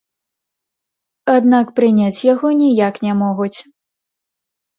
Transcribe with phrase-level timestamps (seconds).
[1.35, 3.57] Аднак прыняць яго ніяк не могуць.